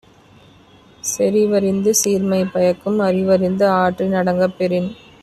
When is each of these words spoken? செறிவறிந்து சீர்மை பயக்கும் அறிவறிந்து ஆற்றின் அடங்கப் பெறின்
செறிவறிந்து 1.03 1.91
சீர்மை 1.93 2.41
பயக்கும் 2.45 2.99
அறிவறிந்து 2.99 3.67
ஆற்றின் 3.77 4.13
அடங்கப் 4.13 4.57
பெறின் 4.57 4.89